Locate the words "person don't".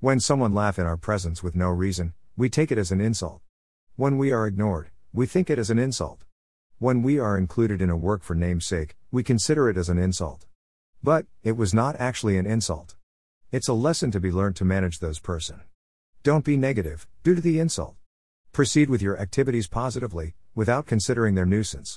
15.18-16.44